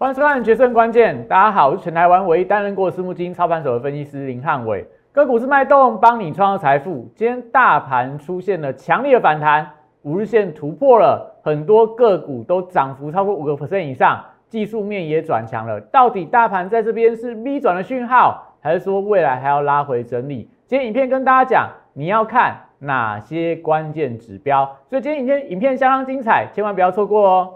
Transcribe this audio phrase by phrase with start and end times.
[0.00, 4.82] 欢迎收看《决胜关键》，大家好，我是全台湾唯一担任过私募基金操盘手的分析师林汉伟。
[5.12, 7.06] 个股是脉动，帮你创造财富。
[7.14, 15.78] 今天大盘出现了强烈的反弹，五日线突破了，很多个股都涨幅超过五个 percent 以上，技术面也转强了。
[15.78, 20.48] 到底大盘在这边是 V 转的讯号，还是说未来还要拉回整理？
[20.66, 24.64] 今天影片跟大家讲，你要看哪些关键指标。
[24.88, 27.54] 所以今天影片影片相当精彩，千万不要错过哦。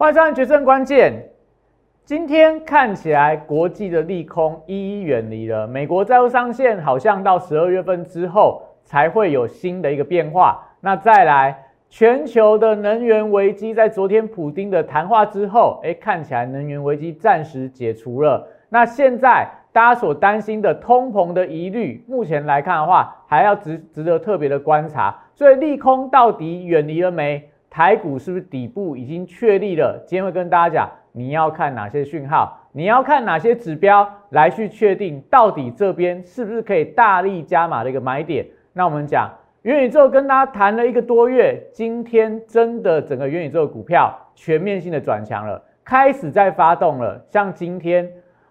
[0.00, 1.12] 欢迎收看《决胜关键》。
[2.06, 10.66] 今天看起来国际的利空一一远离了，美国债务上限好像到十二月份之后才会有新的一个变化。
[10.80, 18.48] 那再来，全球的能源危机在昨天普丁的谈话之后，哎，看起来能源危机暂时解除了。
[18.70, 25.14] 那现在大家所担心的通膨的疑虑，目前来看的话，还要值值得特别的观察。
[25.34, 27.49] 所以利空到底远离了没？
[27.70, 30.02] 台股是不是底部已经确立了？
[30.04, 38.44] 今天会跟大家讲，你要看哪些讯号，你要看哪些指标来去确定到底这边是不是可以大力加码的一个买点。
[38.72, 39.30] 那我们讲
[39.62, 47.24] 元宇宙，跟大家谈了一个多月，今天真的整个元宇宙股票全面性的转强了，开始在发动了。
[47.28, 48.10] 像今天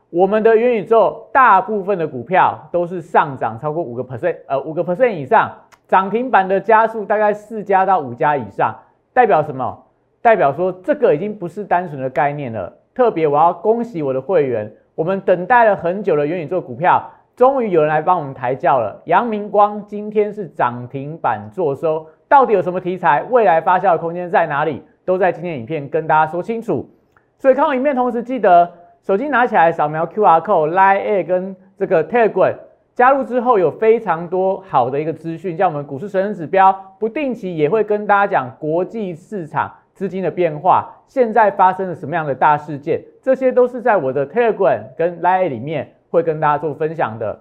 [0.10, 5.52] 我们的元宇宙大部分的股票都是上涨超过五个 percent，呃五个 percent 以上，
[5.90, 8.74] 涨停板的加速大概四家到五家以上。
[9.14, 9.86] 代表什么？
[10.22, 12.74] 代表说这个已经不是单纯的概念了。
[12.94, 17.02] 特别我要恭喜我的会员，我们等待了很久的元宇宙股票，
[17.36, 19.02] 终于有人来帮我们抬轿了。
[19.06, 23.24] 阳明光今天是涨停板做收，到底有什么题材？
[23.30, 24.84] 未来发酵的空间在哪里？
[25.06, 26.90] 都在今天影片跟大家说清楚。
[27.38, 28.70] 所以看完影片同时，记得
[29.02, 32.56] 手机拿起来扫描 QR code、Line A 跟这个 Telegram。
[33.00, 47.40] 加入之后有非常多好的一个资讯，像我们股市神人指标，不定期也会跟大家讲国际市场资金的变化，现在发生了什么样的大事件，这些都是在我的 Telegram 跟 Line 里面会跟大家做分享的。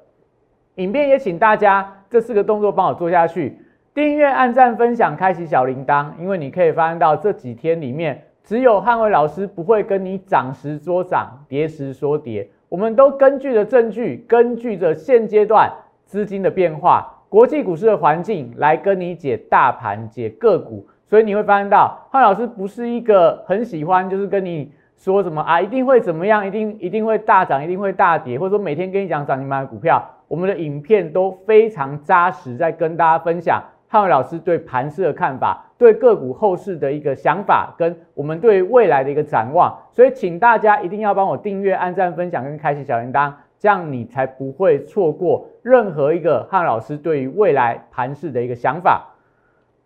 [0.77, 3.59] 影片也请大家这四个动作帮我做下去：
[3.93, 12.49] 订阅、按赞、分享、开启小铃铛，因为你可以发现到这几天里面，只有汉伟老师不会跟你涨时说涨，跌时说跌。
[12.69, 15.73] 我们都根据着证据，根据着现阶段
[16.05, 33.63] 资金的变化、国际股市的环境来跟你解大盘、解个股，所以你会发现到，汉老师不是一个很喜欢就是跟你说什么啊，一定会怎么样，一定一定会大涨，一定会大跌，或者说每天跟你讲涨停板的股票，我们的影片都非常扎实，在跟大家分享。
[33.91, 49.07] 汉伟老师对盘市的看法，对个股后市的一个想法，跟我们对未来的一个展望，所以请大家一定要帮我订阅、按赞、分享跟开启小铃铛，这样你才不会错过任何一个汉老师对于未来盘市的一个想法。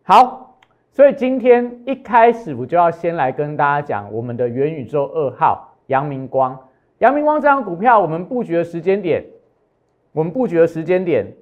[0.03, 0.57] 好，
[0.91, 6.59] 所以今天一开始我就要先来跟大家讲我们的元宇宙二号阳明光。
[6.99, 9.25] 阳明光这张股票，我们布局的时间点，
[10.11, 11.33] 我们布局的时间点。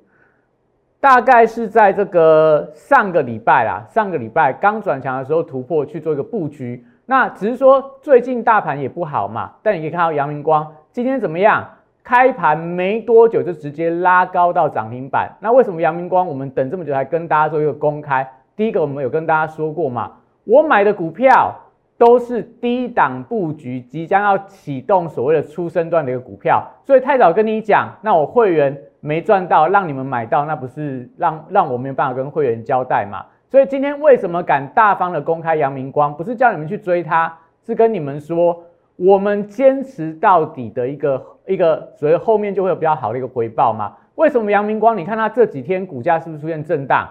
[1.01, 6.85] 大概是在这个上个礼拜啦，上个礼拜刚转强的时候突破去做一个布局。
[7.07, 11.67] 那只是说最近大盘也不好嘛，但你可以看到阳明光今天怎么样？
[12.05, 15.31] 开盘没多久就直接拉高到涨停板。
[15.41, 18.29] 那为什么阳明光我们等这么久才跟大家做一个公开？
[18.55, 20.13] 第一个我们有跟大家说过嘛，
[20.45, 21.55] 我买的股票
[21.97, 28.77] 都是低档布局，即将要启动所谓的出生段的一个股票，所以太早跟你讲，那我会员。
[29.01, 33.25] 没赚到，让你们买到，那不是让让我没有办法跟会员交代嘛？
[33.49, 36.17] 所以今天为什么敢大方的公开阳明光？
[36.17, 38.63] 不是叫你们去追它，是跟你们说，
[38.97, 43.97] 我们坚持到底的一个一个，所以后面就会有比较好的一个回报嘛？
[44.15, 44.97] 为什么阳明光？
[44.97, 47.09] 你看它这几天股价是不是出现震荡，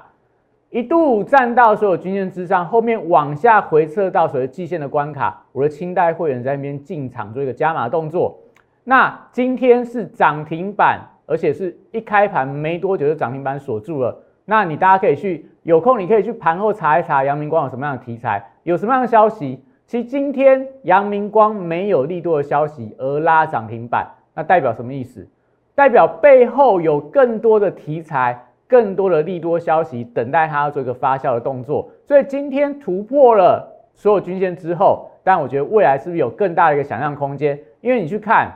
[0.69, 8.38] 一度站到所有均线之上，后面往下回撤到所谓季线的关卡，我的清代会员在那边进场做一个加码动作。
[8.83, 11.00] 那今天是涨停板。
[11.30, 14.18] 而且是一开盘没多久就涨停板锁住了。
[14.46, 19.64] 那你大家可以去有空，你可以去盘后查一查阳明光有什么样的题材，有什么样的消息。
[19.86, 25.28] 其实今天阳明光没有利多的消息而拉涨停板，那代表什么意思？
[25.76, 31.92] 代表背后有更多的题材、更多的利多消息等待它做一个发酵的动作。
[32.08, 37.60] 所以今天突破了所有均线之后，但我觉得未来是不是有更大的一个想象空间？
[37.81, 38.52] 因为你去看。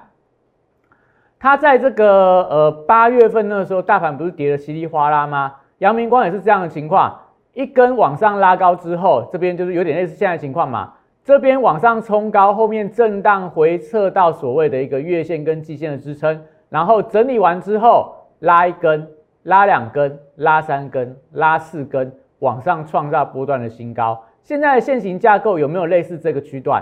[1.43, 5.53] 它在这个呃八月份那个时候，大盘不是跌得稀里哗啦吗？
[5.79, 7.19] 阳明光也是这样的情况，
[7.51, 10.93] 一根往上拉高之后，这边就是有点类似现在情况嘛。
[11.21, 19.05] 这边往上冲高，后面震荡回撤到所谓的一个月线跟季线的支撑，然后整理完之后拉一根、
[19.43, 24.17] 拉两根、拉三根、拉四根，往上创造波段的新高。
[24.43, 26.81] 现在的线形架构有没有类似这个区段？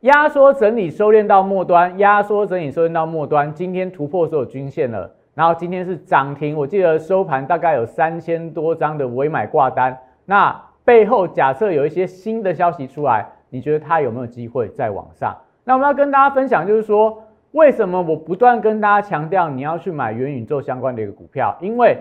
[0.00, 10.62] 压缩整理收敛到末端，压缩整理收敛到末端，今天突破所有均线了，然后今天是涨停，我记得收盘大概有三千多张的尾买挂单，那。
[10.86, 15.36] 背后假设有一些新的消息出来，你觉得它有没有机会再往上？
[15.64, 21.56] 那我们要跟大家分享，就是说为什么我不断跟大家强调你要去买元宇宙相关的一个股票？
[21.60, 21.98] 因为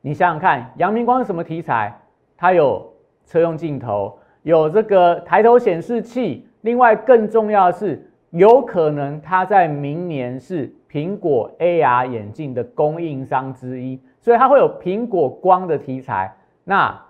[0.00, 1.96] 你想想看，阳明光是什么题材？
[2.36, 2.92] 它有
[3.24, 16.34] 车用镜头，有这个抬头显示器，另外更重要的是，有可能它在明年是苹果 AR 眼镜的供应商之一，所以它会有苹果光的题材。
[16.64, 17.00] 那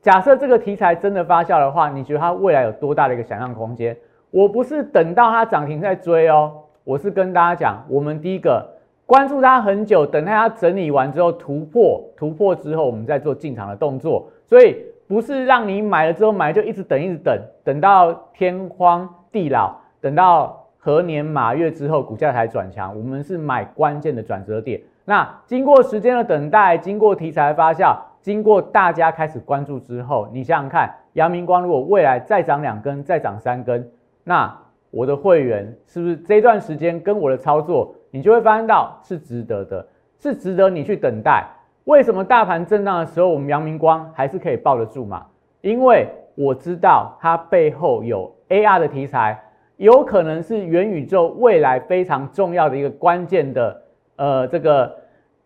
[0.00, 3.96] 假设这个题材真的发酵的话，你觉得它未来有多大的一个想象空间？
[4.30, 6.52] 我不是等到它涨停再追哦，
[6.84, 8.66] 我是跟大家讲，我们第一个
[9.06, 14.28] 关注它很久，等它整理完之后突破，突破之后我们再做进场的动作。
[14.46, 14.76] 所以
[15.12, 22.96] 不是让你买了之后买就一直等一直等，等到天荒地老，等到何年马月之后股价才转强。
[22.96, 24.80] 我们是买关键的转折点。
[25.04, 27.94] 那经过时间的等待，经过题材发酵。
[28.22, 33.86] 经过大家开始关注之后，你想想看，阳明光如果未来再涨两根，再涨三根，
[34.24, 34.56] 那
[34.90, 39.86] 我的会员是不是这段时间跟我的操作，你就会发现到是值得的，
[40.18, 41.46] 是值得你去等待。
[41.84, 45.26] 为什么大盘震荡的时候，我们阳明光还是可以抱得住嘛？
[45.60, 49.42] 因为我知道它背后有 AR 的题材，
[49.76, 53.82] 有可能是元宇宙未来非常重要的一个关键的，
[54.16, 55.00] 呃，这个。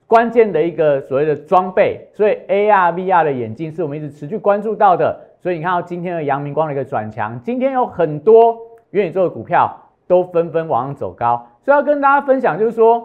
[0.08, 5.18] 关键的一个所谓的装备，所以 AR、VR 的眼镜是我们一直持续关注到的。
[5.40, 8.56] 所以你看到今天的阳明光的一个转强，今天有很多
[8.90, 11.44] 元宇宙的股票都纷纷往上走高。
[11.64, 13.04] 所以要跟大家分享，就是说，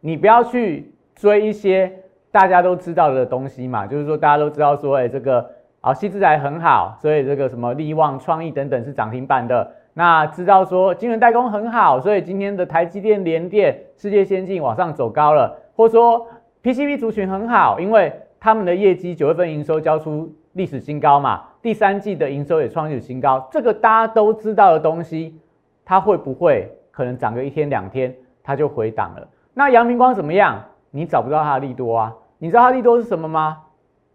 [0.00, 1.92] 你不要去追一些
[2.30, 3.86] 大家都知道的东西嘛。
[3.86, 5.50] 就是说，大家都知道说，哎，这个
[5.80, 9.70] 啊，西之来很好，所以这个什么力旺创意等等是涨停板的。
[9.92, 15.56] 那知道说，晶圆代工很好，所以今天的台积电、联电、世界先进往上走高了。
[15.76, 16.26] 或者说
[16.62, 25.38] PCB 族群很好，因为他们的业绩九月份营收交出历史新高嘛，第三季的营收也创历史新高，这个大家都知道的东西，
[25.84, 29.28] 它会不会可能涨个一天两天它就回档了？
[29.52, 30.60] 那阳明光怎么样？
[30.94, 32.14] 你找不到它的利多啊？
[32.38, 33.58] 你知道它利多是什么吗？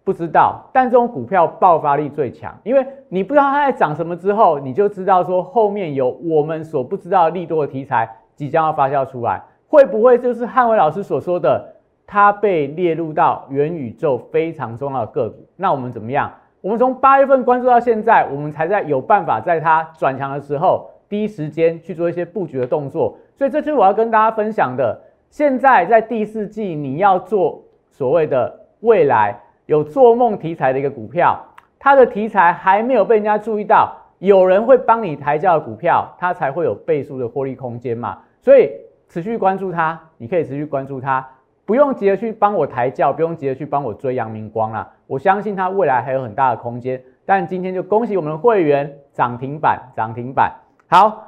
[0.05, 0.69] 不知道。
[0.71, 9.43] 但这种股票爆发力最强，因为你不知道它在涨什么之后，你就知道说后面有我们所不知道的利多的题材即将要发酵出来。
[9.67, 11.75] 会不会就是汉伟老师所说的，
[12.07, 15.45] 它被列入到元宇宙非常重要的个股？
[15.57, 16.31] 那我们怎么样？
[16.61, 23.17] 我们从八月份关注到现在，我们才在有办法在它转强的时候，第一时间去做一些布局的动作。
[23.35, 24.97] 所以这就是我要跟大家分享的。
[25.29, 31.39] 现在在第四季，你要做所谓的未来有做梦题材的一个股票，
[31.79, 38.19] 它的题材还没有被人家注意到，有人会帮你抬轿的股票，它才会有倍数的获利空间嘛。
[38.41, 38.69] 所以。
[39.11, 41.27] 持续关注它，你可以持续关注它，
[41.65, 44.87] 不用急着去帮我抬轿，不用急着去帮我追阳明光啦。
[45.07, 47.01] 我相信它未来还有很大的空间。
[47.25, 50.53] 但今天就恭喜我们的会员涨停板，涨停板。
[50.85, 51.25] 好，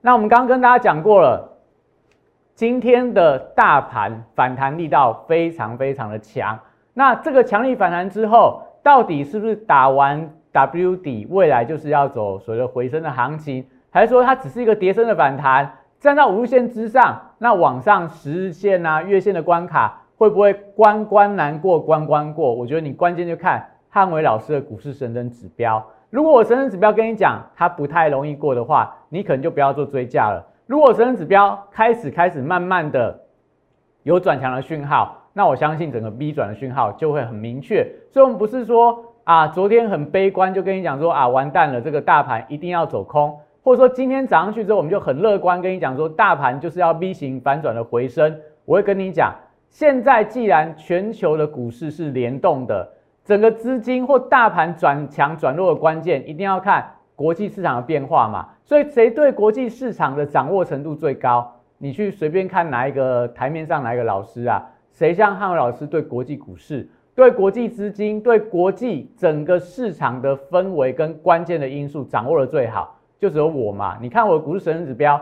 [0.00, 1.53] 那我们刚刚跟大家讲过了，
[2.54, 6.56] 今天的大盘反弹力道非常非常的强。
[6.92, 15.68] 那这个强力反弹之后，到底是不是打完 W 底，未来就是要走所谓的回升的行情，还是说它只是一个跌升的反弹？
[15.98, 22.54] 站到五日线之上，那往上十日线啊、月线的关卡会不会关关难过关关过？
[22.54, 25.84] 我觉得你关键就看汉伟老师的股市神针指标。
[26.08, 30.46] 如果我神针指标跟你讲它不太容易过的话，你可能就不要做追加了。
[30.66, 33.20] 如果神指标开始开始慢慢的
[34.02, 37.86] 有转强的讯号，那我相信整个 B 转的讯号就会很明确。
[38.10, 43.38] 所以，我们不是说啊，昨天很悲观就跟你讲说啊，完蛋了，这个大盘一定要走空。
[43.62, 48.38] 或者说今天涨上去之后，我们就很乐观跟你讲说，大盘就是要 V 型反转的回升。
[48.64, 49.34] 我会跟你讲，
[49.68, 52.88] 现在既然全球的股市是联动的，
[53.24, 58.48] 整个资金或大盘转强转弱的关键，一定要看国际市场的变化嘛。
[58.64, 61.50] 所以谁对国际市场的掌握程度最高？
[61.78, 64.64] 你去随便看哪一个台面上哪一个老师啊？
[64.92, 72.96] 谁像汉伟老师对国际股市、对国际资金、对国际整个市场的氛围跟关键的因素掌握的最好？
[73.18, 73.98] 就只有我嘛？
[74.00, 75.20] 你看我的股市神人指标，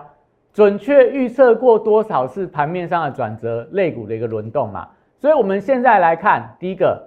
[0.53, 4.89] 准确预测过多少次盘面上的转折、类股的一个轮动嘛？
[5.19, 7.01] 所以，我们现在来看第一个，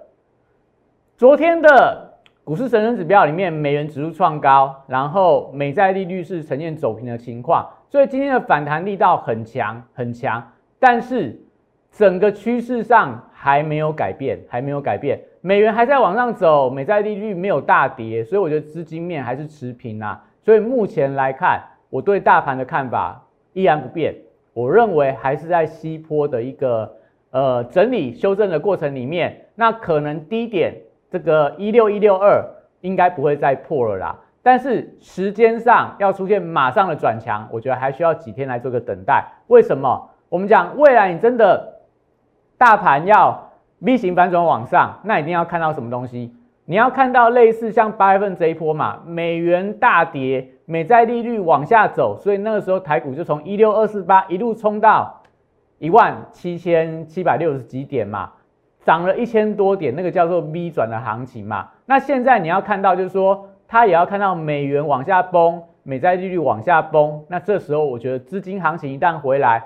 [1.16, 2.05] 昨天的
[2.46, 11.36] 股市神人指标里面，美元指数创高，然后美债利率是呈现走平的情况，所以今天的反弹力道很强很强，但是
[11.90, 20.24] 整个趋势上还没有改变，还没有改变，美元还在往上走，美债利率没有大跌，所以我觉得资金面还是持平啊。
[20.44, 21.60] 所以目前来看，
[21.90, 23.20] 我对大盘的看法
[23.54, 24.14] 依然不变，
[24.52, 26.94] 我认为还是在西坡的一个
[27.32, 30.72] 呃整理修正的过程里面，那可能低点。
[31.10, 32.44] 这个一六一六二
[32.80, 39.24] 应该不会再破了啦，但是时间上要出现马上的转强，我觉得还需要几天来做个等待。
[39.46, 40.10] 为什么？
[40.28, 41.80] 我们讲未来你真的
[42.58, 46.34] 大盘要 V 型反转往上，那一定要看到什么东西？
[46.64, 55.22] 你要看到类似像八月份这一波嘛，美元大跌，美债利率往下走，所以那个时候台股就从一六二四八一路冲到
[55.78, 58.32] 一万七千七百六十几点嘛。
[58.86, 61.68] 涨了一千多点，那个叫做 V 转的行情嘛。
[61.86, 67.20] 那现在你要看到，就是说它也要看到美元往下崩，美债利率往下崩。
[67.26, 69.64] 那这时候我觉得资金行情一旦回来，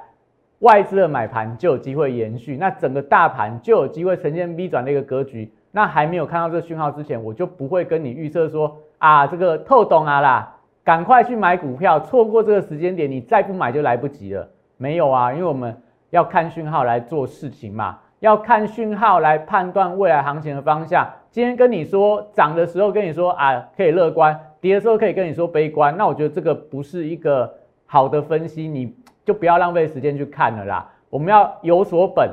[0.60, 5.52] 外资的买盘就有机会延续，那整个大盘就有机会呈现 V 转的一个格局。
[5.70, 14.48] 那还没有看到这个讯号之前，我就不会跟你预测说啊，这个透懂啊啦，赶快去买股票，错过这个时间点，你再不买就来不及了。
[14.78, 15.76] 没有啊，因为我们
[16.08, 17.98] 要看讯号来做事情嘛。
[18.20, 21.08] 要看讯号来判断未来行情的方向。
[21.30, 25.96] 今天跟你说涨的时候跟你说啊可以乐观，跌的时候可以跟你说悲观。
[25.96, 27.50] 那我觉得这个不是一个
[27.86, 30.86] 好的分析，你就不要浪费时间去看了啦。
[31.08, 32.28] 我们要有所本，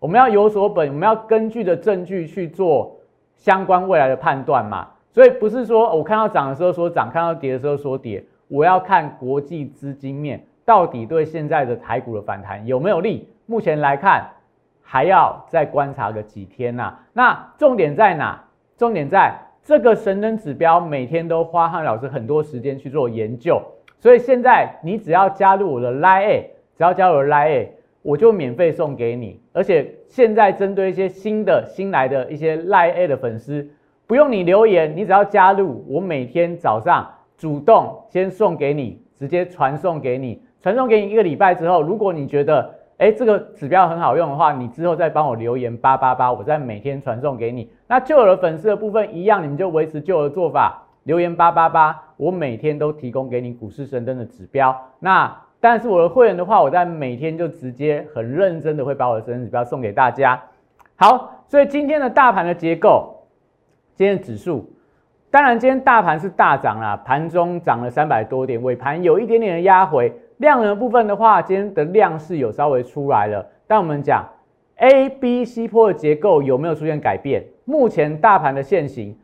[0.00, 2.96] 我们要有所本，我们要根据的证据去做
[3.36, 4.88] 相关未来的判断嘛。
[5.12, 8.24] 所以不是说我看到涨的时候说涨，看到跌的时候说跌。
[8.48, 13.28] 我要看国际资金面到底对现在的台股的反弹有没有利。
[13.46, 14.28] 目前来看。
[14.90, 16.94] 还要再观察个几天呐？
[17.12, 18.42] 那重点在哪？
[18.78, 23.60] 重点在这个神灯指标，每天都花汉老师很多时间去做研究。
[24.00, 27.68] 所以现在你只要加入我的 Line，只要加入我的 Line，
[28.00, 29.38] 我就免费送给你。
[29.52, 33.68] 而且现在针对一些新的新来的一些 Line 的粉丝，
[34.06, 47.70] 不用你留言，你只要加入，我每天早上主动先送给你，直接传送给你，传送给你一个礼拜之后，如果你觉得哎，这个指标很好用的话，你之后再帮我留言八八八，我再每天传送给你。
[47.86, 54.76] 那旧有的粉丝的部分一样，你们就维持旧的做法，留言八八八，我每天都提供给你股市神灯的指标。
[54.98, 60.42] 那但是我的会员的话，我在每天就直接很认真的会把我的神灯指标送给大家。
[60.96, 63.28] 好，所以今天的大盘的结构，
[63.94, 64.68] 今天的指数，
[65.30, 70.12] 当然今天大盘是大涨啦，盘中涨了三百多点，尾盘有一点点的压回。
[70.38, 74.26] 量能部分的话，今天的量是有稍微出来了，但我们讲
[74.76, 77.44] A、B、C 波的结构有没有出现改变？
[77.64, 79.16] 目前大盘的线型，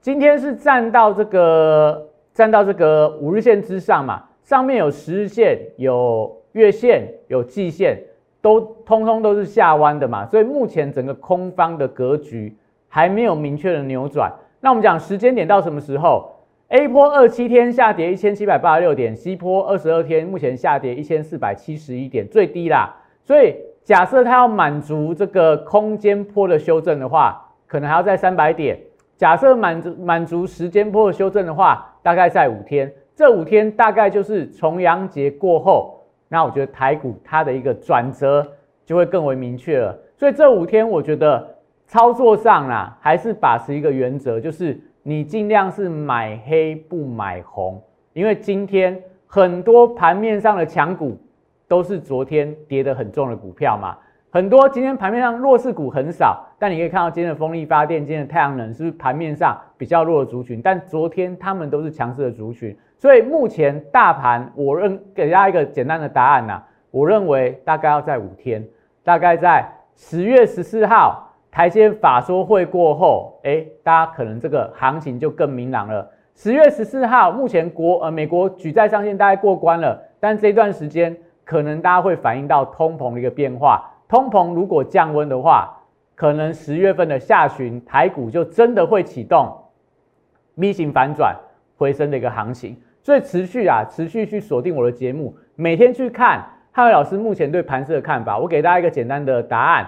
[0.00, 7.98] 今天是站到这个站到这个五日线之上嘛，上面有十日线、有月线、有季线，
[8.40, 12.56] 都通通都是下弯的嘛，所以目前整个空方的格局
[12.88, 14.32] 还没有明确的扭转。
[14.60, 16.32] 那我们讲时间点到什么时候
[16.72, 22.96] ？A 波二七天下跌一千七百八十六点，C 波二十二天目前下跌一千四百七十一点，最低啦。
[23.22, 28.78] 所以假设它要满足这个空间波的修正的话，可能还要在三百点。
[29.18, 32.90] 假设满足满足时间波的修正的话，大概在五天。
[33.14, 38.50] 这五天大概就是重阳节过后，那我觉得台股它的一个转折
[38.86, 39.94] 就会更为明确了。
[40.16, 41.54] 所以这五天我觉得
[41.86, 44.80] 操作上啊，还是把持一个原则，就是。
[45.04, 47.82] 你尽量是买黑不买红，
[48.12, 51.18] 因为今天很多盘面上的强股
[51.66, 53.98] 都是昨天跌得很重的股票嘛。
[54.30, 60.62] 很多今天盘面上弱势股很少，但你可以看到今天的风力发电、今天的太阳能是不是盘面上比较弱的族群？
[60.62, 68.64] 但昨天他们都是强势的族群，所以目前大盘我认给大家一个简单的答案呐，我认为大概要在五天，
[69.02, 71.28] 大概在十月十四号。
[71.52, 76.10] 台阶法说会过后，哎，大家可能这个行情就更明朗了。
[76.34, 83.86] 十月十四号，目前国呃美国举债上限大概过关了，但这段时间可能大家会反映到通膨的一个变化。
[84.08, 85.78] 通膨如果降温的话，
[86.14, 89.54] 可能十月份的下旬台股就真的会启动
[90.54, 91.36] V 型反转
[91.76, 92.74] 回升的一个行情。
[93.02, 98.38] 所以持续啊，持续去锁定我的节目，每天去看汉伟老师目前对盘势的看法。
[98.38, 99.86] 我给大家一个简单的答案。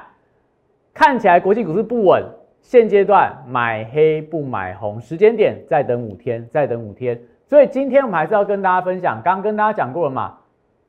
[0.94, 2.22] 看起来国际股市不稳，
[2.62, 7.20] 现阶段买黑不买红，时间点再等五天，再等五天。
[7.44, 10.34] 所以今天我们还是要跟大家分享，刚刚跟大家讲过了嘛，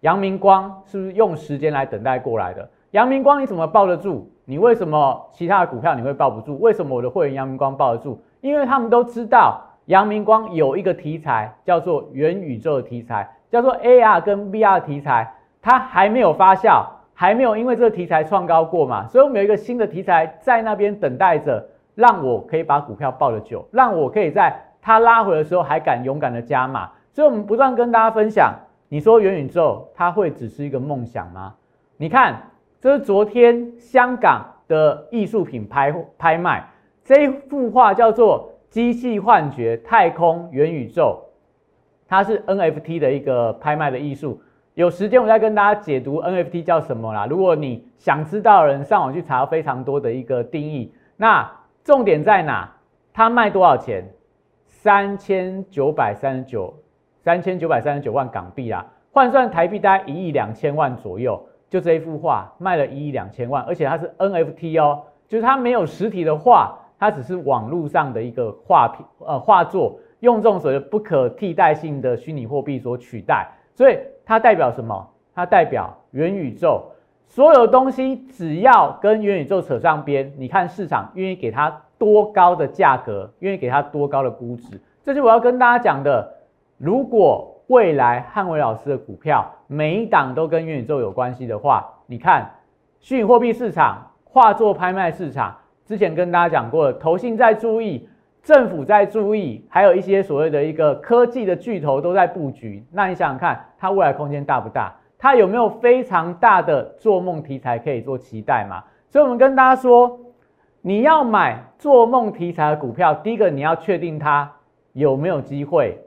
[0.01, 2.69] 阳明光是不是用时间来等待过来的？
[2.91, 4.29] 阳明光你怎么抱得住？
[4.45, 6.59] 你为什么其他的股票你会抱不住？
[6.59, 8.21] 为什么我的会员阳明光抱得住？
[8.41, 15.33] 因为他们都知道阳明光有一个题材叫做元宇宙的题材，叫做 AR 跟 VR 题材，
[15.63, 16.85] 它还没有发酵，
[17.17, 26.91] 还没有因为这个题材创高过嘛，所以我们有一个新的题材在那边等待着，让我可以把股票抱得久，让我可以在它拉回的时候还敢勇敢的加码。
[27.13, 28.53] 所以，我们不断跟大家分享，
[28.89, 31.55] 你说元宇宙它会只是一个梦想吗？
[31.95, 36.67] 你看，这是昨天香港的艺术品拍拍卖，
[37.05, 41.24] 这一幅画叫做《机器幻觉：太空元宇宙》，
[42.10, 44.41] 它是 NFT 的一个拍卖的艺术。
[44.75, 47.25] 有时间我再跟大家解读 NFT 叫什么啦。
[47.25, 50.94] 如果你想知道的人，上网去查非常多的一个定义。
[51.15, 51.50] 那
[51.82, 52.70] 重点在哪？
[53.13, 54.03] 它卖多少钱？
[54.65, 56.74] 三千九百三十九。
[57.22, 61.41] 三千九百三十九万港币啊，换算台币大概一亿两千万左右。
[61.70, 73.48] 就这一幅画卖了一亿两千万，而且它是 NFT 哦，就是它没有实体的画，它只是网络上的一个画品呃画作，用这种所谓不可替代性的虚拟货币所取代。
[73.74, 75.08] 所以它代表什么？
[75.34, 76.82] 它代表元宇宙，
[77.27, 86.34] 所有东西只要跟元宇宙扯上边，你看市场愿意给它多高的价格，愿意给它多高的估值，这就我要跟大家讲的。
[86.77, 92.51] 如果未来汉伟老师的股票每一档都跟元宇宙有关系的话，你看
[93.00, 95.55] 虚拟货币市场、画作拍卖市场，
[95.86, 98.10] 之前跟大家讲过了，投信在注意，
[98.45, 102.85] 政府在注意，还有一些所谓的一个科技的巨头都在布局。
[102.93, 104.95] 那你想想看，它未来空间大不大？
[105.17, 108.83] 它有没有非常大的做梦题材可以做期待嘛？
[109.09, 110.19] 所以我们跟大家说，
[110.81, 114.49] 你要买做梦题材的股票，第一个你要确定它
[114.93, 115.99] 有没有机会。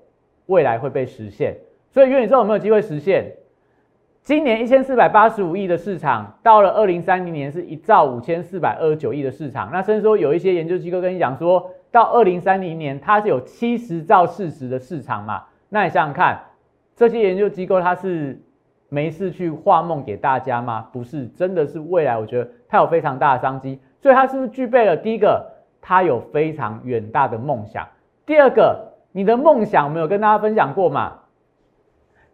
[0.46, 1.54] 未来会被实现，
[1.90, 3.32] 所以元宇宙有没有机会实现？
[4.22, 9.68] 今年一千四百八十五亿的市场，到了二零三零年是一兆五千四百二十九亿的市场。
[9.70, 15.44] 那甚至说有一些研究机构跟你讲，说到二零三零年它是有七十兆市值的市场嘛？
[15.68, 16.40] 那你想想看，
[16.96, 18.40] 这些研究机构它是
[18.88, 20.88] 没事去画梦给大家吗？
[20.92, 23.80] 不是，真的是未来，我觉得它有非常大的商机。
[24.00, 25.44] 所以它是不是具备了第一个，
[25.80, 27.86] 它有非常远大的梦想？
[28.26, 28.86] 第二个。
[29.10, 31.14] 你的梦想没有跟大家分享过嘛？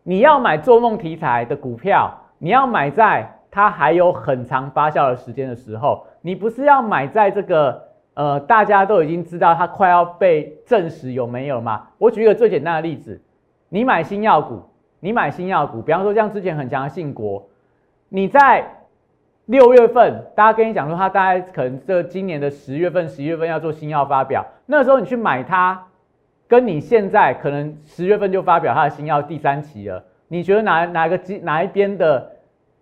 [0.03, 7.81] 你要买做梦题材的股票，你要买在它还有很长发酵的时间的时候，你不是要买在这个
[8.15, 11.89] 呃大家都已经知道它快要被证实有没有嘛？
[11.99, 13.21] 我举一个最简单的例子，
[13.69, 14.63] 你买新药股，
[15.01, 17.47] 你买新药股，比方说像之前很强的信国，
[18.09, 18.65] 你在
[19.47, 25.85] 六月份，大家跟你讲说它大概可能这今年的十月份、十一月份要做新药发表，那时候你去买它。
[26.47, 32.33] 跟你现在可能十月份就发表它的新药第三期了，你觉得哪哪个机哪一边的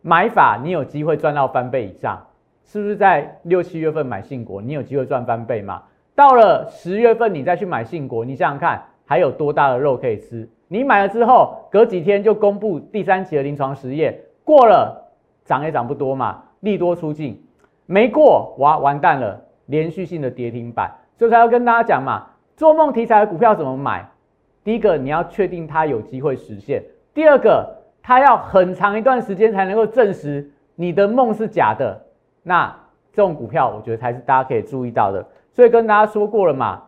[0.02, 2.26] 买法你有机会赚到翻倍以上？
[2.64, 5.82] 是不是在六七月份买信国，你有机会赚翻倍吗？
[6.14, 10.48] 到了十月份你再去买信国，你想想看还有多大的肉可以吃？
[10.68, 15.10] 你买了之后，隔几天就公布第三期的临床实验，过了
[15.44, 17.42] 涨也涨不多嘛，利多出尽，
[17.86, 22.26] 没过哇完蛋了，连续性的跌停板，所以才要跟大家讲嘛。
[22.56, 24.08] 做梦题材的股票怎么买？
[24.62, 26.80] 第一个，你要确定它有机会实现；
[27.12, 27.68] 第二个，
[28.02, 32.00] 它要很长一段时间才能够证实你的梦是假的。
[32.42, 32.74] 那
[33.12, 35.24] 这种股票，我觉得才是大家可以注意到的。
[35.52, 36.82] 所以跟大家说过了嘛，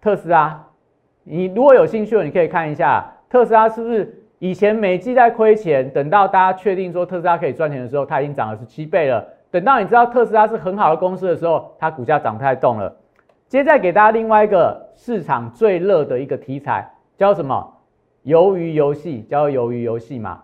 [0.00, 0.64] 特斯拉，
[1.22, 9.26] 你如果有兴趣，你可以看一下特斯拉是不是以前每季在亏钱，等到大家确定说特斯拉可以赚钱的时候，它已经涨了十七倍了。
[9.50, 12.94] 等到你知道特斯拉是很好的公司的时候，它股价涨太动了。
[13.48, 17.72] 接着给大家另外一个市场最热的一个题材，叫什么？
[18.24, 20.42] 鱿鱼游戏，叫鱿鱼游戏嘛。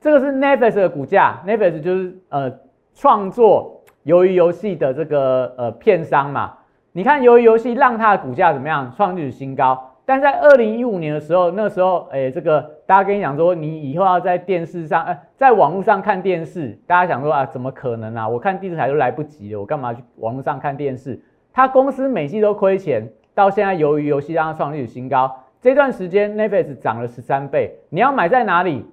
[0.00, 2.50] 这个是 Netflix 的股价，Netflix 就是呃
[2.94, 6.54] 创作鱿鱼游戏的这个呃片商嘛。
[6.92, 8.92] 你看鱿鱼游戏让它的股价怎么样？
[8.96, 9.86] 创历史新高。
[10.04, 18.28] 但在二零一五年的时候，那时候哎，这个大家跟你讲说，你以后要在电视上，呃，在网络上看电视，大家想说啊，怎么可能啊？
[18.28, 21.20] 我看电视台都来不及了，我干嘛去网络上看电视？
[21.52, 25.32] 他公司每季都亏钱，到现在由于游戏让它创历史新高。
[25.60, 27.76] 这段时间 Netflix 涨了十三倍。
[27.90, 28.84] 你要买在哪里？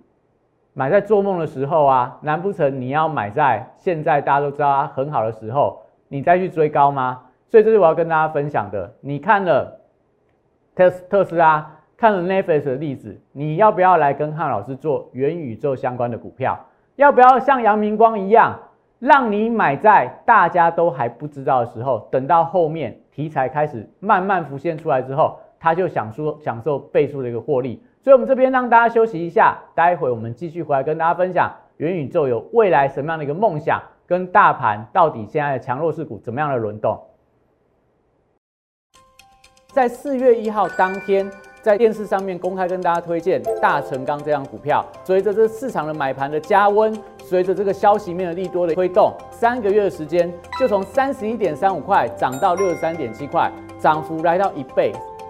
[0.78, 2.20] 买在做梦的时候啊？
[2.22, 7.20] 难不成你要买在现在大家都知道它很好的时候，你再去追高吗？
[7.50, 8.94] 所以这是我要跟大家分享的。
[9.02, 9.80] 你看了
[10.76, 16.56] 特特斯拉，看了 Netflix 的例子，你要不要来跟汉老师做元宇宙相关的股票？
[16.96, 18.60] 要不要像阳明光一样？
[19.00, 27.82] 让你买在大家都还不知道的时候，等到后面题材开始慢慢浮现出来之后，他就享受享受倍数的一个获利。
[28.08, 36.98] 所以，我们这边让大家休息一下，待会我们继续回来跟大家分享元宇宙有未来什么样的一个梦想，跟大盘到底现在的强弱势股怎么样的轮动。
[39.74, 41.30] 在四月一号当天，
[41.62, 44.86] 在电视上面公开跟大家推荐大成钢这张股票。
[45.04, 54.94] 随着这市场的买盘的加温，随着这个消息面的利多的推动，三个月的时间就从三十一点三五块涨到六十三点七块，涨幅来到一倍。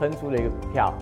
[0.00, 0.92] 喷出了一个股票。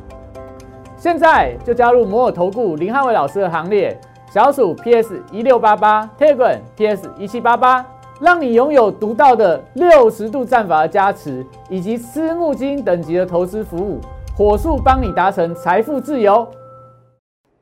[0.97, 3.97] 现在就加入摩尔投顾林汉伟老师的行列，
[4.31, 7.87] 小鼠 PS 一六八八，Telegram PS 一七八八。
[8.21, 14.01] 让你拥有独到的六十度战法的加持，以及私募基金等级的投资服务，
[14.37, 16.45] 火速帮你达成财富自由。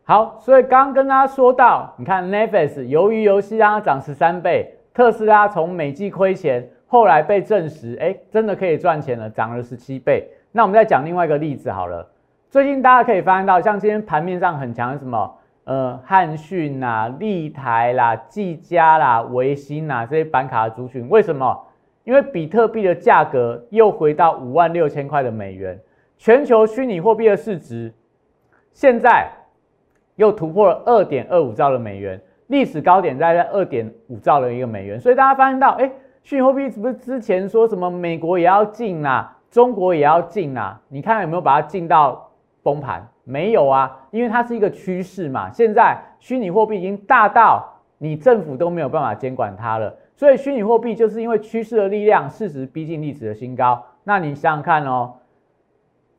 [0.04, 10.26] 好，所以刚跟大家说到，你看 Netflix 鱿鱼游戏让它涨十三倍，特斯拉从每季亏钱，后来被证实，哎，真的可以赚钱了，涨了十七倍。
[10.56, 12.08] 那我们再讲另外一个例子好了，
[12.48, 15.36] 最近大家可以发现到，像今天盘面上很强的什么？
[15.64, 21.62] 呃，汉讯啦、立台啦、技嘉啦、维新啦这些板卡族群，为什么？
[22.04, 25.78] 因为比特币的价格又回到五万六千块的美元，
[26.16, 27.92] 全球虚拟货币的市值
[28.72, 29.28] 现在
[30.14, 34.98] 又突破了二点二五兆的美元，历史高点在在二点五兆的一个美元。
[34.98, 35.92] 所以大家发现到，哎，
[36.22, 40.78] 虚拟货币是不是之前说什么美国也要进啦，中国也要进啦？
[40.88, 42.30] 你看有没有把它进到
[42.62, 43.02] 崩盘？
[43.24, 45.50] 没有啊，因为它是一个趋势嘛。
[45.50, 47.66] 现在虚拟货币已经大到
[47.96, 53.82] 你政府都没有办法监管它了，所以虚拟货币就是因为趋势的力量，市值逼近历史的新高。
[54.04, 55.14] 那你想想看哦，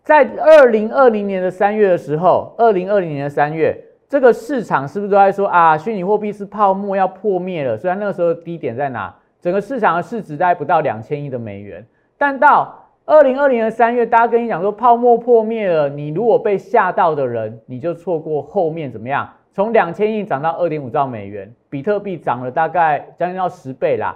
[0.02, 7.78] 在二零二零年的三月的时候，二零二零年的三月，这个市场是不是都在说啊，虚拟货币是泡沫要破灭了？
[7.78, 11.86] 虽然那个时候低点在哪，整个市场的市值大概不到两千亿的美元，
[12.17, 19.30] 但到二零二零年三月，大家跟你讲说泡沫破灭了，你如果被吓到的人，你就错过后面怎么样？
[19.54, 24.13] 从两千亿涨到二点五兆美元，比特币涨了大概将近要十倍啦。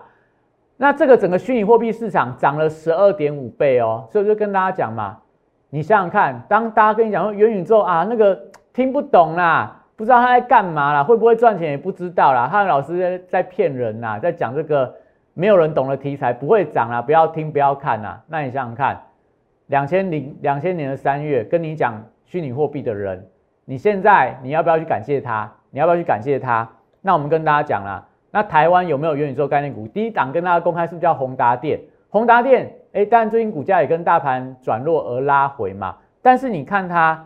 [0.75, 5.19] 那这个整个虚拟货币市场涨了十二点五倍哦，所以就跟大家讲嘛，
[5.69, 8.37] 你想想看，当大家跟你讲说元宇宙啊，那个
[8.73, 14.93] 听不懂啦，不知道他在干嘛啦，会不会赚钱也不知道啦，汉老师在在骗人呐，在讲这个。
[15.33, 17.01] 没有人懂的题材不会涨啊！
[17.01, 18.21] 不要听，不要看啊！
[18.27, 19.01] 那你想想看，
[19.67, 21.93] 两千零两千年的三月跟你讲
[22.25, 23.25] 虚拟货币的人，
[23.63, 25.49] 你现在你要不要去感谢他？
[25.69, 26.67] 你要不要去感谢他？
[27.01, 29.87] 那我们跟大家讲啦，那台湾有没有元宇宙概念股？
[29.87, 31.79] 第一档跟大家公开是不是叫宏达电？
[32.09, 35.95] 宏达电，哎，当然最近股价也跟大盘转弱而拉回嘛。
[36.21, 37.25] 但是你看它，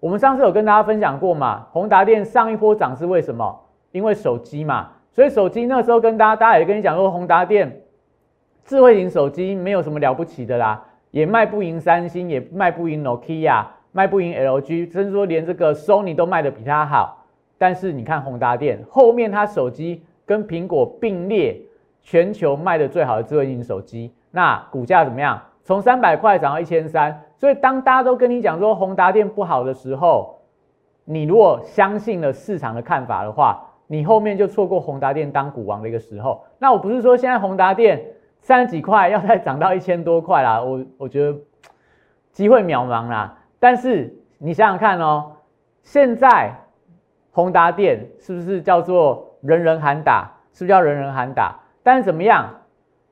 [0.00, 3.60] 我们上次有跟大家分享过嘛，宏达电上一波涨是为什么？
[3.90, 4.88] 因为手机嘛。
[5.12, 7.82] 所以手机那时候跟大家，大家也跟你讲说，宏达电
[8.64, 17.24] 智慧型手机没有什么了不起的啦，也卖不赢三星，也卖不赢 Nokia，卖不赢 LG，甚至说连这个 Sony 都卖的比它好。
[17.58, 21.60] 但是你看宏达电后面，它手机跟苹果并列
[22.02, 25.40] 全球卖的最好的智慧型手机，那股价怎么样？
[25.62, 27.22] 从三百块涨到一千三。
[27.36, 30.38] 所以当大家都跟你讲说宏达电不好的时候，
[31.04, 36.42] 你如果相信了市场的看法的话，你后面就错过宏达电当股王的一个时候。
[36.58, 38.02] 那我不是说现在宏达电
[38.40, 41.38] 三十几块要再涨到一千多块啦，我我觉得
[42.30, 43.36] 机会渺茫啦。
[43.60, 45.32] 但是你想想看哦，
[45.82, 46.54] 现在
[47.32, 50.22] 宏达电是不是叫做人人喊打？
[50.54, 51.54] 是不是叫人人喊打？
[51.82, 52.48] 但是怎么样？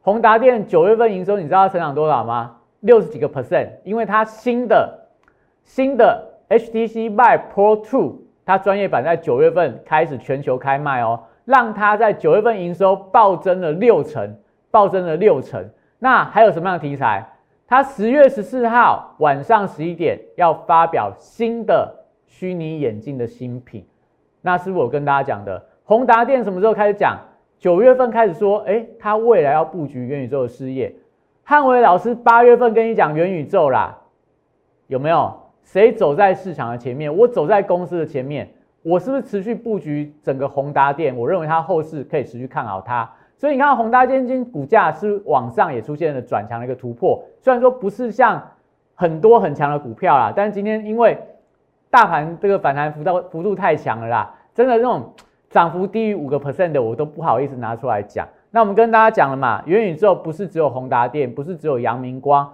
[0.00, 2.56] 宏达电九月份营收你知道它成长多少吗？
[2.80, 5.08] 六十几个 percent，因为它新的
[5.62, 8.29] 新的 HTC Vive Pro Two。
[8.44, 14.36] 它专业版在九月份开始全球开卖哦，让它在九月份营收暴增了六成，
[14.70, 15.68] 暴增了六成。
[15.98, 17.24] 那还有什么样的题材？
[17.66, 21.94] 它十月十四号晚上十一点要发表新的
[22.26, 23.86] 虚拟眼镜的新品。
[24.40, 27.18] 那是不是我跟大家讲的，宏达电什么时候开始讲？
[27.58, 30.92] 九月份开始说，哎，它未来要布局元宇宙的事业。
[31.44, 33.98] 汉伟老师八月份跟你讲元宇宙啦，
[34.86, 35.38] 有没有？
[35.62, 37.14] 谁走在市场的前面？
[37.14, 38.48] 我走在公司的前面，
[38.82, 41.16] 我是不是持续布局整个宏达电？
[41.16, 43.08] 我认为它后市可以持续看好它。
[43.38, 48.42] 所以你看宏达电今股价是往上也出现了转强的一个突破，虽然说不是像
[48.94, 51.18] 很多很强的股票啦，但是今天因为
[51.88, 55.12] 大盘这个反弹幅度幅度太强了啦，真的那种
[55.48, 58.28] 涨幅低于五个 percent 的我都不好意思拿出来讲。
[58.50, 62.52] 那我们跟大家讲了嘛，元宇宙不是只有宏达电，不是只有阳明光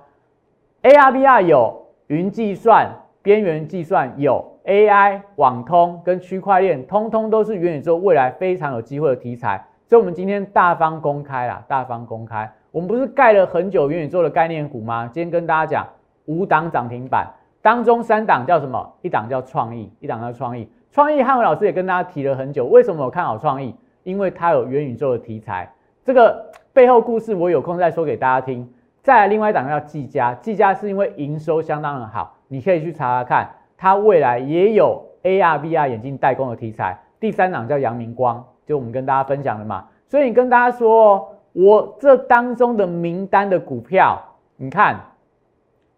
[0.82, 2.88] ，ARVR 有云计算、
[3.20, 9.64] 边缘计算有 AI、网通跟区块链，通通都是元宇宙未来非常有机会的题材。
[9.88, 15.10] 所以，我们今天大方公开啦，大方公开，我们不是盖了很久元宇宙的概念股吗？
[15.12, 15.86] 今天跟大家讲
[16.26, 17.26] 五档涨停板
[17.60, 18.94] 当中，三档叫什么？
[19.02, 20.68] 一档叫创意，一档叫创意。
[20.92, 23.74] 创意汉伟老师也跟大家提了很久，为什么我看好创意？
[24.04, 25.68] 因为它有元宇宙的题材。
[26.04, 28.68] 这个背后故事我有空再说给大家听。
[29.06, 36.98] 再来，另外一档叫技嘉，技嘉是因为营收相当的好，你可以去查查看，它未来也有 AR、VR 眼镜代工的题材。
[37.20, 39.86] 第三档叫阳明光，就我们跟大家分享的嘛。
[40.08, 44.20] 所以你跟大家说，我这当中的名单的股票，
[44.56, 44.98] 你看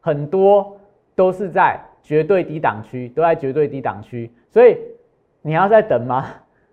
[0.03, 0.77] 很多
[1.14, 4.31] 都是在绝对低档区，都在绝对低档区。
[4.51, 4.77] 所以
[5.40, 6.27] 你要在等吗？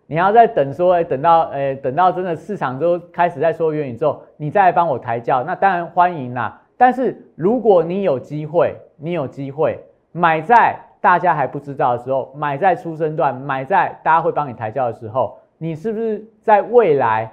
[0.07, 6.61] 你要在等说，哎，等到，哎，等到真的市场都开始在说元宇宙，你再来帮我抬轿，那当然欢迎啦。
[6.77, 9.79] 但是如果你有机会，你有机会
[10.11, 17.31] 买在大家还不知道的时候，买在出生段，买在大家会帮你抬轿的时候，你是不是在未来，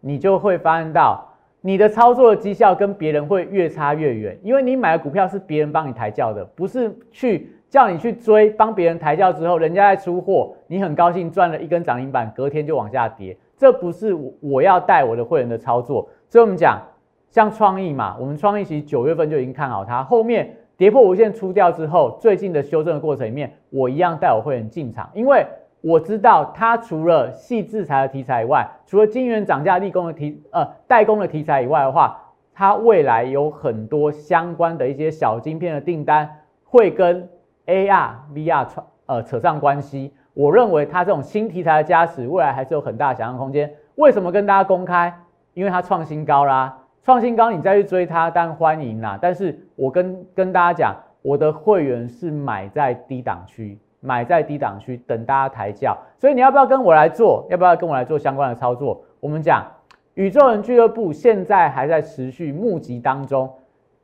[0.00, 1.24] 你就会发现到
[1.60, 4.36] 你的操作的绩效跟别人会越差越远？
[4.42, 7.52] 因为你买的股票是别人帮你抬轿的，不是去。
[7.70, 16.08] 叫你去追，帮别人抬轿之后，人家在出货，你很高兴赚了一根涨停板，隔天就往下跌，这不是我我要带我的会员的操作。
[16.30, 16.80] 所以我们讲，
[17.28, 25.46] 像创意嘛，我们创意其实九月份就已经看好它，后面跌破无限出掉之后，最近的修正的过程里面，我一样带我会员进场，因为
[25.82, 32.18] 我知道它除了细制裁的题材以外，除了晶圆涨价立功的题呃代工的题材以外的话，
[32.54, 36.26] 它未来有很多相关的一些小晶片的订单
[36.64, 37.28] 会跟。
[37.68, 43.70] AR、VR 扯呃扯上关系，我认为它这种新题材的加持，未来还是有很大的想象空间。
[43.96, 45.14] 为什么跟大家公开？
[45.52, 49.18] 因为它创新高啦，创新高你再去追它，当然欢迎啦。
[49.20, 55.98] 但是我跟跟大家讲，我的会员是买在低档区，买在低档区等大家抬轿。
[56.16, 57.46] 所以你要不要跟我来做？
[57.50, 59.02] 要不要跟我来做相关的操作？
[59.20, 59.66] 我们讲
[60.14, 63.52] 宇宙人俱乐部现在还在持续募集当中。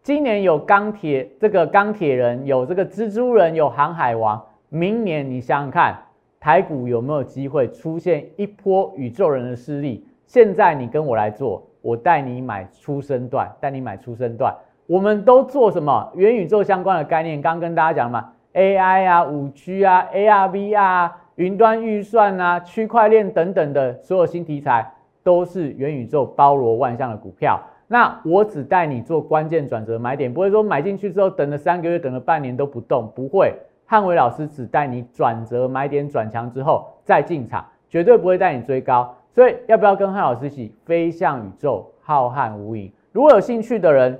[0.04, 4.38] 今年有钢铁这个钢铁人，有这个蜘蛛人，有航海王。
[4.68, 5.96] 明年你想想看，
[6.38, 10.06] 台股有没有机会出现一波宇宙人的势力？
[10.26, 14.54] 现在你跟我来做，我带你买出生段，带你买出生段。
[14.86, 17.40] 我们都做什么元宇宙相关的概念？
[17.40, 24.86] 刚跟大家讲嘛，AI 啊，五 G 啊，ARV 啊，云端预算啊，区块链等等的所有新题材，
[25.22, 27.58] 都是元宇宙包罗万象的股票。
[27.94, 33.54] 那我只带你做关键转折买点，不会说买进去之后等了三个月、等了半年都不动，不会。
[33.86, 39.14] 汉伟老师只带你转折买点转强之后再进场，绝对不会带你追高。
[39.30, 42.90] 所以要不要跟汉老师一起飞向宇宙，浩瀚无垠？
[43.12, 44.18] 如果有兴趣的人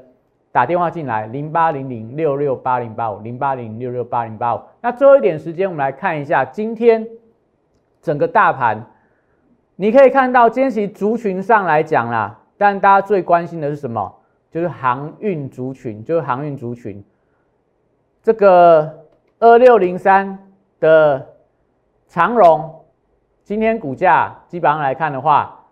[0.52, 4.60] 打电话进来，零八零零六六八零八五，零八零六六八零八五。
[4.80, 7.04] 那最后一点时间，我们来看一下今天
[8.00, 8.87] 整个大盘，
[9.74, 12.38] 你可以看到今天其族群上来讲啦。
[12.64, 14.11] 但大家最关心的是什么？
[14.50, 17.05] 就是航运族群，就是航运族群。
[18.22, 19.05] 这个
[19.38, 20.38] 二六零三
[20.81, 21.27] 的
[22.09, 22.74] 长荣，
[23.42, 25.66] 今天股价基本上来看的话，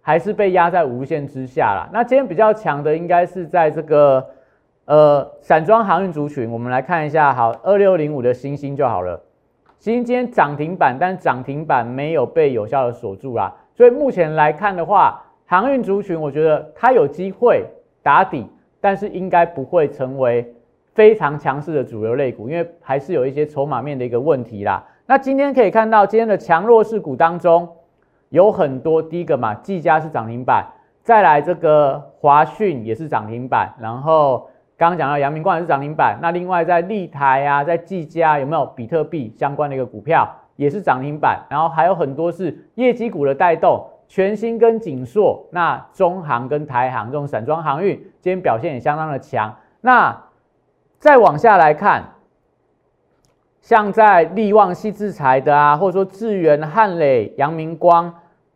[0.00, 1.90] 还是被压在无限之下了。
[1.92, 4.24] 那今天比较强的应该是在这个
[4.84, 6.48] 呃散装航运族群。
[6.48, 9.20] 我们来看一下，好，二六零五的星星就好了。
[9.80, 13.52] 星星今天涨停板，但涨停板没有被有效的锁住啦。
[13.74, 17.66] 所以目前来看的话，航运族群，我觉得它有机会
[18.04, 18.46] 打底，
[18.80, 20.54] 但是应该不会成为
[20.94, 24.86] 非常强势的主流类股，因为还是有一些筹码面的一个问题啦。
[25.06, 27.68] 那今天可以看到，今天的强弱势股当中
[28.28, 30.64] 有很多，第一个嘛，技嘉是涨停板，
[31.02, 43.84] 再来这个华讯也是涨停板，然后刚刚讲到阳明光也是涨停板，那另外在立台啊，在技嘉有没有比特币相关的一个股票也是涨停板，然后还有很多是业绩股的带动。
[44.10, 49.54] 全新跟锦硕，那中航跟台航这种散装航运，今天表现也相当的强。
[49.80, 50.24] 那
[50.98, 52.02] 再往下来看，
[53.60, 58.12] 像在利旺系制裁的啊，或者说智源、汉磊、阳明光，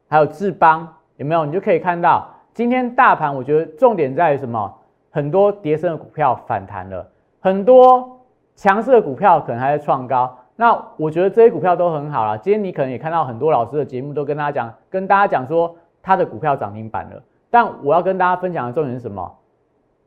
[0.09, 1.47] 还有智邦，有没有？
[1.47, 4.75] 你就可以看到，今天大盘我觉得重点在于什么？
[5.13, 8.21] 很多跌升的股票反弹了，很多
[8.57, 10.37] 强势的股票可能还在创高。
[10.57, 12.39] 那我觉得这些股票都很好了。
[12.39, 17.23] 今天你可能也看到很多老师的节目都跟大家讲，跟大家讲说他的股票涨停板了。
[17.51, 19.39] 但我要跟大家分享的重点是什么？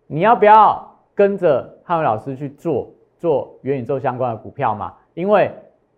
[0.08, 4.94] 你要不要跟着汉伟老师去做做元宇宙相关的股票嘛？
[5.14, 5.52] 因为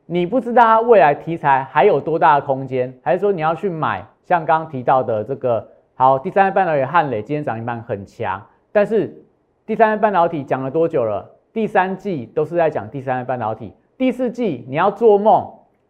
[0.05, 9.23] 你不知道它未来题材还有多大的空间，还是说你要去买像刚刚提到的这个好第三代半导体汉磊，今天涨停板很强，但是
[9.65, 11.29] 第三代半导体讲了多久了？
[11.51, 15.45] 第三季都是在讲第三代半导体，第四季你要做梦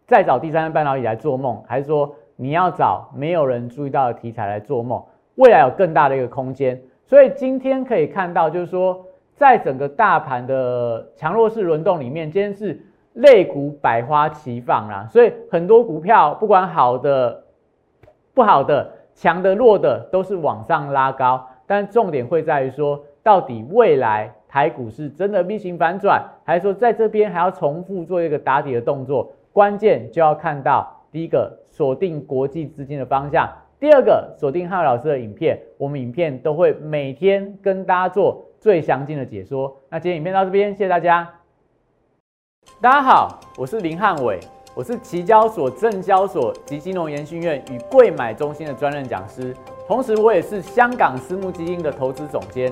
[0.08, 5.02] 再找第三代半导体来做梦，还是说你要找没有人注意到的题材来做梦？
[5.36, 12.84] 未来有更大的一个空间，所以今天可以看到，就是说在整个大盘的强弱势轮动里面，今天是。
[13.14, 17.44] 类股百花齐放啦，所以很多股票不管好的、
[18.34, 21.46] 不好的、强的、弱的，都是往上拉高。
[21.66, 29.32] 但重点会在于说，到底未来台股是真的 V 型反转，还是说在这边还要重复做一个打底的动作？
[29.54, 33.48] 关键就要看到第一个锁定国际资金的方向，
[33.80, 39.76] 第二个锁定汉老师的影片，我们影片都会每天跟大家做最详尽的解说。
[39.90, 41.30] 那今天影片到这边，谢谢大家。
[42.82, 44.40] 大家好，我是林汉伟，
[44.76, 49.56] 我是期交所、证交所及金融研训院与贵买中心的专任讲师，
[49.88, 52.72] 同时我也是香港私募基金的投资总监，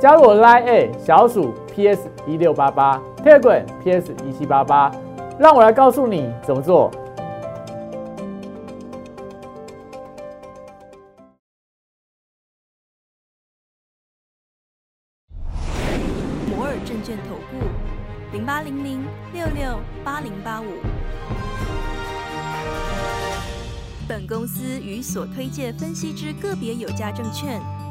[0.00, 4.90] 加入我 Line A 小鼠 PS 一六八八 tegram PS 一七八八，
[5.38, 6.90] 让我来告诉你怎么做。
[16.48, 17.58] 摩尔证券投顾
[18.32, 20.64] 零八零零六六八零八五。
[24.08, 27.60] 本公司与所推介分析之个别有价证券